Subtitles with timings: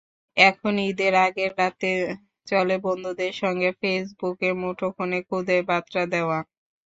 [0.37, 1.91] এখন ঈদের আগের রাতে
[2.47, 6.39] চলে বন্ধুদের সঙ্গে ফেসবুকে, মুঠোফোনে খুদে বার্তা দেওয়া।